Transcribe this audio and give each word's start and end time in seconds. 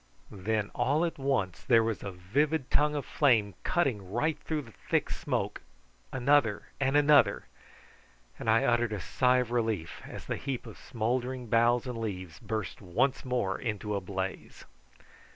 Then 0.31 0.71
all 0.73 1.05
at 1.05 1.19
once 1.19 1.61
there 1.61 1.83
was 1.83 2.01
a 2.01 2.11
vivid 2.11 2.71
tongue 2.71 2.95
of 2.95 3.05
flame 3.05 3.53
cutting 3.63 4.11
right 4.11 4.35
through 4.39 4.63
the 4.63 4.71
thick 4.89 5.11
smoke, 5.11 5.61
another 6.11 6.69
and 6.79 6.97
another, 6.97 7.45
and 8.39 8.49
I 8.49 8.63
uttered 8.63 8.93
a 8.93 8.99
sigh 8.99 9.37
of 9.37 9.51
relief 9.51 10.01
as 10.07 10.25
the 10.25 10.37
heap 10.37 10.65
of 10.65 10.79
smouldering 10.79 11.49
boughs 11.49 11.85
and 11.85 11.99
leaves 11.99 12.39
burst 12.39 12.81
once 12.81 13.23
more 13.23 13.59
into 13.59 13.93
a 13.95 14.01
blaze. 14.01 14.65